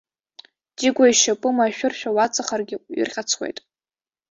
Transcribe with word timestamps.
Дигәа 0.77 1.05
ишьапы 1.11 1.49
машәыршәа 1.57 2.09
уаҵахаргьы 2.15 2.77
уирҟьацуеит. 2.89 3.57